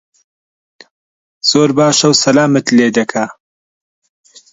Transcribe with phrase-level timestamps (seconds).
[1.49, 3.25] زۆر باشە و سەلامت لێ دەکا